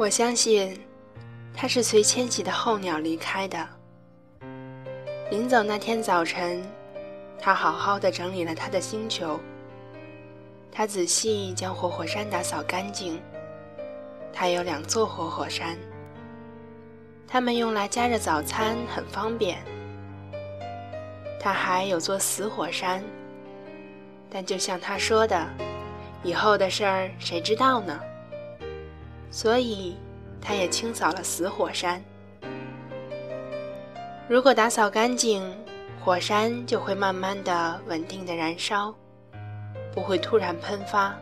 [0.00, 0.80] 我相信，
[1.54, 3.68] 他是随迁徙的候鸟离开的。
[5.30, 6.64] 临走那天早晨，
[7.38, 9.38] 他好好的整理了他的星球。
[10.72, 13.20] 他仔细将活火山打扫干净。
[14.32, 15.76] 他有两座活火山，
[17.28, 19.58] 他们用来加热早餐很方便。
[21.38, 23.04] 他还有座死火山，
[24.30, 25.46] 但就像他说的，
[26.22, 28.00] 以后的事儿谁知道呢？
[29.30, 29.96] 所以，
[30.40, 32.02] 他也清扫了死火山。
[34.28, 35.42] 如果打扫干净，
[36.04, 38.94] 火山就会慢慢的、稳定的燃烧，
[39.92, 41.14] 不会突然喷发。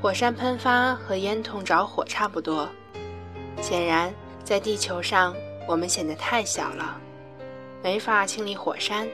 [0.00, 2.68] 火山喷发和烟囱着火差不多。
[3.60, 5.34] 显然，在地球上，
[5.66, 6.98] 我们显得太小了，
[7.82, 9.06] 没法清理火山，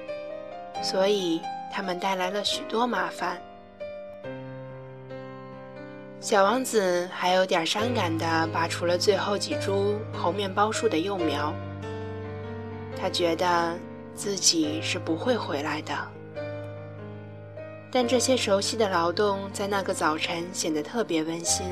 [0.82, 1.40] 所以
[1.72, 3.40] 它们带来了许多麻烦。
[6.26, 11.54] 小王子还有点伤感地拔除了最后几株猴面包树的幼苗。
[13.00, 13.78] 他觉得
[14.12, 15.94] 自己是不会回来的。
[17.92, 21.64] 但这些熟悉的劳动在那个早晨显得特别温馨。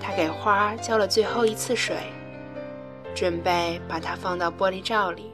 [0.00, 1.94] 他给花浇了最后一次水，
[3.14, 5.30] 准备把它放到玻璃罩里。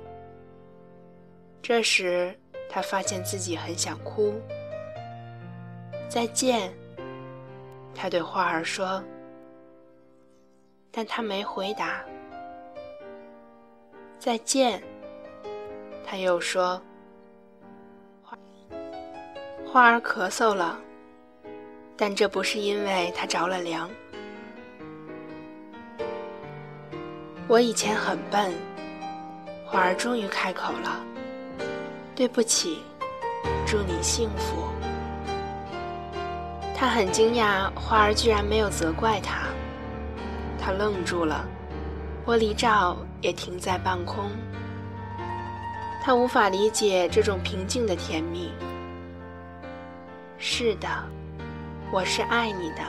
[1.63, 2.37] 这时，
[2.69, 4.35] 他发现自己很想哭。
[6.09, 6.75] 再见。
[7.95, 9.03] 他对花儿说，
[10.91, 12.03] 但他没回答。
[14.19, 14.83] 再见，
[16.05, 16.81] 他又说。
[19.65, 20.79] 花儿咳嗽了，
[21.97, 23.89] 但这不是因为它着了凉。
[27.49, 28.53] 我以前很笨。
[29.65, 31.03] 花儿终于开口了
[32.15, 32.83] ：“对不起，
[33.67, 34.69] 祝你幸福。”
[36.75, 39.43] 他很惊讶，花儿居然没有责怪他。
[40.61, 41.45] 他愣住了，
[42.27, 44.31] 玻璃罩也停在半空。
[46.03, 48.53] 他无法理解这种平静的甜蜜。
[50.39, 50.89] 是的，
[51.93, 52.83] 我是爱你的。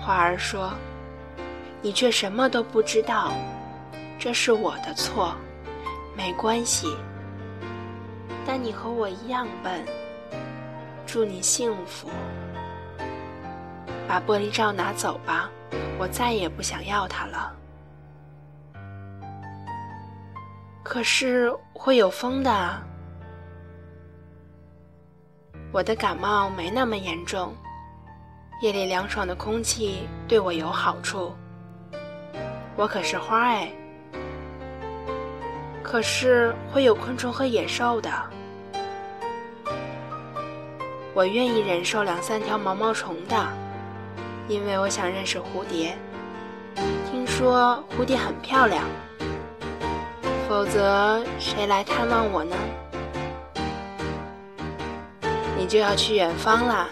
[0.00, 0.72] 花儿说
[1.82, 3.32] ：“你却什么都不知道，
[4.18, 5.34] 这是我的错，
[6.16, 6.86] 没关系。
[8.46, 9.84] 但你和我一样笨。
[11.04, 12.08] 祝你幸福。”
[14.10, 15.48] 把玻璃罩拿走吧，
[15.96, 17.54] 我再也不想要它了。
[20.82, 22.82] 可是会有风的。
[25.70, 27.54] 我的感冒没那么严重，
[28.60, 31.32] 夜里凉爽的空气对我有好处。
[32.74, 33.70] 我可是花哎。
[35.84, 38.10] 可是会有昆虫和野兽的。
[41.14, 43.59] 我愿意忍受两三条毛毛虫的。
[44.50, 45.96] 因为我想认识蝴蝶，
[47.08, 48.84] 听说蝴蝶很漂亮。
[50.48, 52.56] 否则谁来探望我呢？
[55.56, 56.88] 你就要去远方了。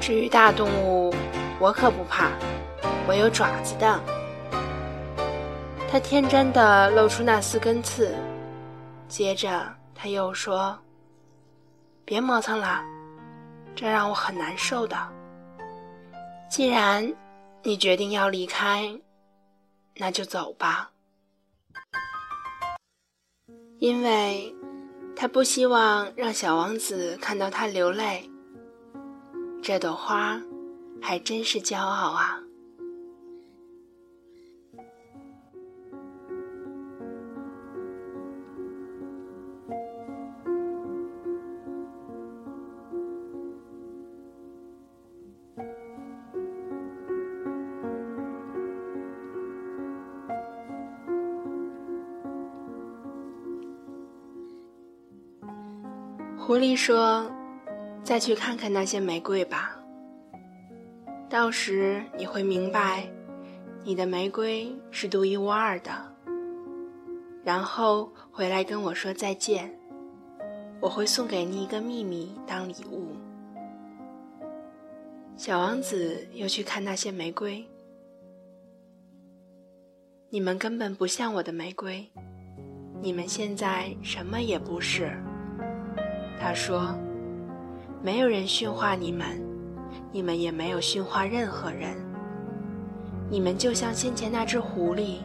[0.00, 1.12] 至于大动物，
[1.58, 2.28] 我可不怕，
[3.08, 4.00] 我有爪子的。
[5.90, 8.14] 他天真的露出那四根刺，
[9.08, 9.66] 接着
[9.96, 10.78] 他又说
[12.06, 12.80] ：“别磨蹭了，
[13.74, 14.96] 这让我很难受的。”
[16.48, 17.12] 既然
[17.62, 19.00] 你决定要离开，
[19.96, 20.90] 那就走吧。
[23.78, 24.54] 因为
[25.16, 28.30] 他不希望让小王子看到他流泪。
[29.62, 30.40] 这朵花
[31.02, 32.43] 还真是骄傲啊。
[56.46, 57.24] 狐狸说
[58.04, 59.80] ：“再去看看那些玫瑰吧。
[61.26, 63.08] 到时你会明白，
[63.82, 65.90] 你的玫瑰是独一无二的。
[67.42, 69.74] 然后回来跟我说再见，
[70.82, 73.16] 我会送给你一个秘密当礼物。”
[75.36, 77.66] 小王子又去看那些玫瑰，
[80.28, 82.06] 你们根本不像我的玫瑰，
[83.00, 85.10] 你们现在什么也不是。
[86.40, 86.94] 他说
[88.02, 89.40] ：“没有人驯化你们，
[90.12, 91.96] 你们也没有驯化任何人。
[93.30, 95.18] 你们就像先前那只狐狸，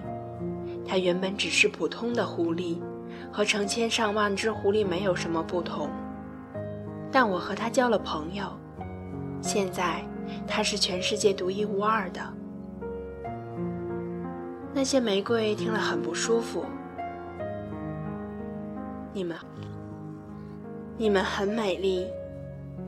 [0.88, 2.79] 它原本只是普通的狐狸，
[3.31, 5.89] 和成千上万只狐狸没有什么不同。
[7.12, 8.45] 但我和它交了朋友，
[9.41, 10.03] 现在
[10.47, 12.21] 它是全世界独一无二的。
[14.73, 16.63] 那些玫瑰听了很不舒服。
[19.12, 19.35] 你们，
[21.01, 22.06] 你们很美丽，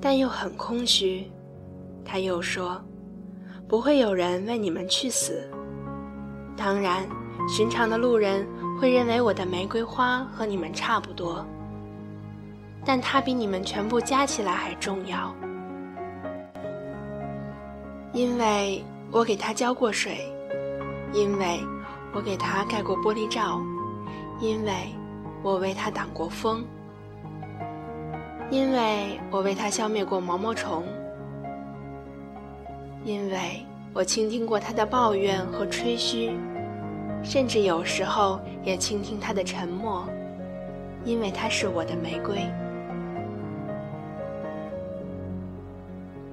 [0.02, 1.31] 但又很空虚。
[2.04, 2.78] 他又说
[3.69, 5.50] ：“不会有人为你们去死。
[6.58, 7.08] 当然，
[7.48, 8.46] 寻常的路人
[8.78, 11.46] 会认为我的玫瑰花和你们差不多，
[12.84, 15.34] 但它比你们全部加起来还重要，
[18.12, 20.30] 因为我给它浇过水，
[21.13, 21.62] 因为
[22.13, 23.62] 我给它盖过玻璃罩，
[24.42, 24.94] 因为
[25.42, 26.62] 我为它挡过风，
[28.51, 30.83] 因为我为它消灭过毛毛虫。”
[33.03, 36.38] 因为我倾听过他的抱怨和吹嘘，
[37.24, 40.07] 甚至有时候也倾听他的沉默，
[41.03, 42.45] 因为他是我的玫瑰。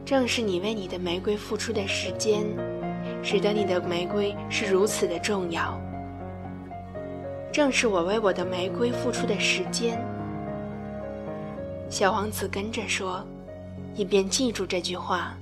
[0.05, 2.45] 正是你为你的玫瑰付出的时间，
[3.23, 5.81] 使得你的玫瑰是如此的重要。
[7.51, 9.99] 正是我为我的玫瑰付出的时间，
[11.91, 13.25] 小王子跟着说，
[13.95, 15.35] 以便记住这句话。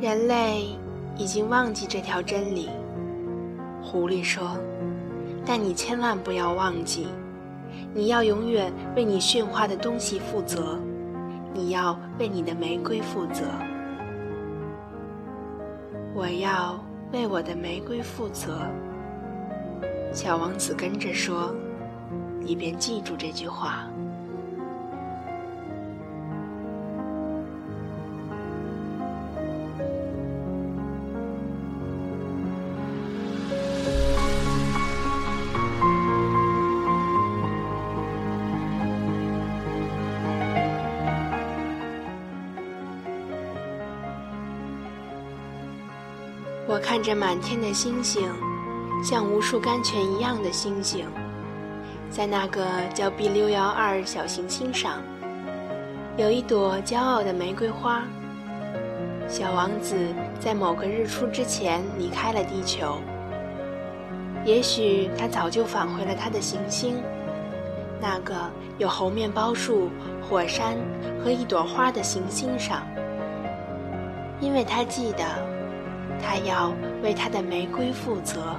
[0.00, 0.68] 人类
[1.18, 2.70] 已经忘记这条真理，
[3.82, 4.56] 狐狸说
[5.44, 7.08] ：“但你千万不要忘记，
[7.92, 10.78] 你要永远为你驯化的东西负责，
[11.52, 13.44] 你要为你的玫瑰负责。
[16.14, 16.82] 我要
[17.12, 18.66] 为我的玫瑰负责。”
[20.12, 21.54] 小王子跟着说，
[22.44, 23.86] 以便记住这句话。
[46.68, 48.22] 我看着满天的星星，
[49.02, 51.06] 像无数甘泉一样的星星，
[52.10, 55.02] 在那个叫 B 六幺二小行星上，
[56.18, 58.02] 有一朵骄傲的玫瑰花。
[59.26, 59.96] 小王子
[60.38, 62.98] 在某个日出之前离开了地球，
[64.44, 66.96] 也许他早就返回了他的行星，
[68.00, 68.34] 那个
[68.76, 69.88] 有猴面包树、
[70.28, 70.76] 火山
[71.24, 72.86] 和一朵花的行星上，
[74.40, 75.24] 因为他记得。
[76.22, 76.70] 他要
[77.02, 78.54] 为他的玫瑰负责。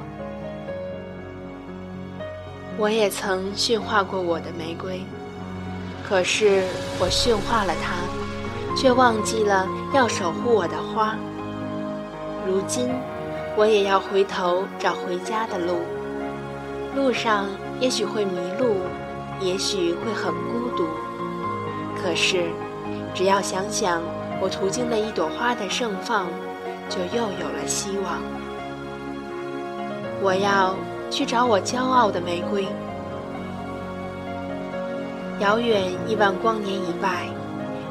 [2.78, 5.02] 我也曾驯化过我的玫瑰，
[6.08, 6.64] 可是
[7.00, 11.16] 我驯化了它，却忘记了要守护我的花。
[12.48, 12.90] 如今，
[13.56, 15.82] 我也要回头找回家的路。
[16.96, 17.46] 路上
[17.80, 18.78] 也许会迷路，
[19.40, 20.88] 也许会很孤独。
[22.02, 22.50] 可是，
[23.14, 24.02] 只要想想
[24.42, 26.28] 我途经的一朵花的盛放。
[26.90, 28.20] 就又有了希望。
[30.22, 30.76] 我要
[31.12, 32.66] 去找我骄傲的玫瑰。
[35.40, 37.28] 遥远亿万光年以外，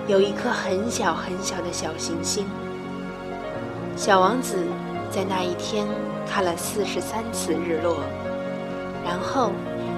[0.08, 2.46] 有一颗很小很小的小行星。
[3.94, 4.56] 小王子
[5.10, 5.86] 在那一天
[6.26, 7.98] 看了四十三次日落，
[9.04, 9.52] 然后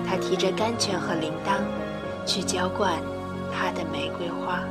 [0.05, 1.61] 他提着甘泉和铃铛，
[2.27, 2.95] 去浇灌
[3.53, 4.65] 他的玫瑰花。